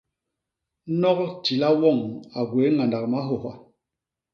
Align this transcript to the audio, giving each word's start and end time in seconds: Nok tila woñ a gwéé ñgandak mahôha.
Nok 0.99 1.19
tila 1.43 1.69
woñ 1.81 1.97
a 2.37 2.39
gwéé 2.49 2.69
ñgandak 2.75 3.05
mahôha. 3.11 3.51